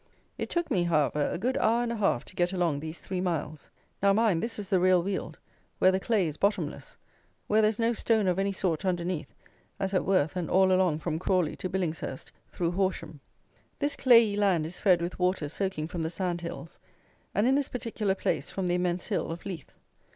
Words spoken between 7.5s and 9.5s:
there is no stone of any sort underneath,